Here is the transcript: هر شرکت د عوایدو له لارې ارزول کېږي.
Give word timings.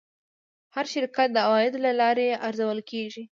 هر 0.75 0.85
شرکت 0.93 1.29
د 1.33 1.37
عوایدو 1.47 1.83
له 1.85 1.91
لارې 2.01 2.39
ارزول 2.47 2.79
کېږي. 2.91 3.23